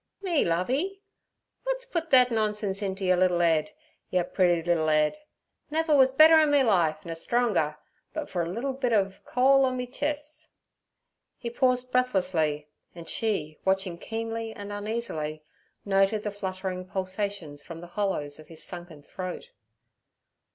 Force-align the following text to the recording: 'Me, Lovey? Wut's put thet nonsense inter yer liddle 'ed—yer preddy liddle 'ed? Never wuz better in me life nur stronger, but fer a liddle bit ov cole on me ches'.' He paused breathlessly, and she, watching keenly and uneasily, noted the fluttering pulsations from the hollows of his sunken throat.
'Me, 0.23 0.43
Lovey? 0.43 1.03
Wut's 1.63 1.85
put 1.85 2.09
thet 2.09 2.31
nonsense 2.31 2.81
inter 2.81 3.03
yer 3.03 3.15
liddle 3.15 3.43
'ed—yer 3.43 4.23
preddy 4.23 4.65
liddle 4.65 4.89
'ed? 4.89 5.19
Never 5.69 5.95
wuz 5.95 6.07
better 6.11 6.39
in 6.39 6.49
me 6.49 6.63
life 6.63 7.05
nur 7.05 7.13
stronger, 7.13 7.77
but 8.11 8.27
fer 8.27 8.41
a 8.41 8.49
liddle 8.49 8.73
bit 8.73 8.93
ov 8.93 9.23
cole 9.25 9.63
on 9.63 9.77
me 9.77 9.85
ches'.' 9.85 10.47
He 11.37 11.51
paused 11.51 11.91
breathlessly, 11.91 12.67
and 12.95 13.07
she, 13.07 13.59
watching 13.63 13.99
keenly 13.99 14.51
and 14.53 14.73
uneasily, 14.73 15.43
noted 15.85 16.23
the 16.23 16.31
fluttering 16.31 16.83
pulsations 16.87 17.61
from 17.61 17.79
the 17.79 17.85
hollows 17.93 18.39
of 18.39 18.47
his 18.47 18.63
sunken 18.63 19.03
throat. 19.03 19.51